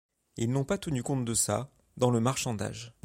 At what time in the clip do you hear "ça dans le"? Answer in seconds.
1.35-2.19